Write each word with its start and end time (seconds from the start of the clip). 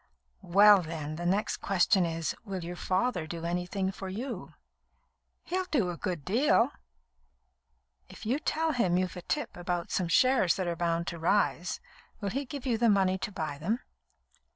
"Well, 0.41 0.81
then, 0.81 1.17
the 1.17 1.27
next 1.27 1.57
question 1.57 2.07
is: 2.07 2.33
Will 2.43 2.63
your 2.63 2.75
father 2.75 3.27
do 3.27 3.45
anything 3.45 3.91
for 3.91 4.09
you?" 4.09 4.55
"He'll 5.43 5.65
do 5.65 5.91
a 5.91 5.95
good 5.97 6.25
deal." 6.25 6.71
"If 8.09 8.25
you 8.25 8.39
tell 8.39 8.71
him 8.71 8.97
you've 8.97 9.15
a 9.15 9.21
tip 9.21 9.55
about 9.55 9.91
some 9.91 10.07
shares 10.07 10.55
that 10.55 10.65
are 10.65 10.75
bound 10.75 11.05
to 11.09 11.19
rise, 11.19 11.79
will 12.19 12.31
he 12.31 12.45
give 12.45 12.65
you 12.65 12.79
the 12.79 12.89
money 12.89 13.19
to 13.19 13.31
buy 13.31 13.59
them?" 13.59 13.81